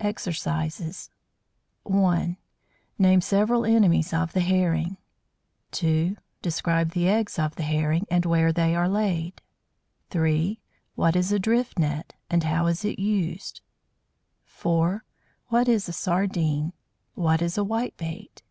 [0.00, 1.10] EXERCISES
[1.82, 2.38] 1.
[2.98, 4.96] Name several enemies of the Herring.
[5.72, 6.16] 2.
[6.40, 9.42] Describe the eggs of the Herring, and where they are laid.
[10.08, 10.58] 3.
[10.94, 13.60] What is a "drift net," and how is it used?
[14.46, 15.04] 4.
[15.48, 16.72] What is a Sardine?
[17.12, 18.42] What is a "Whitebait?"